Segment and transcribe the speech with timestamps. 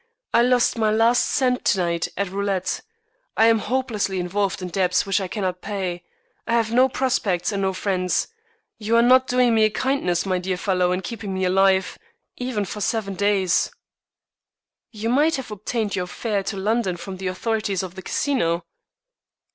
[0.33, 2.81] I lost my last cent to night at roulette.
[3.37, 6.01] I am hopelessly involved in debts which I cannot pay.
[6.47, 8.27] I have no prospects and no friends.
[8.79, 11.99] You are not doing me a kindness, my dear fellow, in keeping me alive,
[12.35, 13.69] even for seven days."
[14.91, 18.65] "You might have obtained your fare to London from the authorities of the Casino?"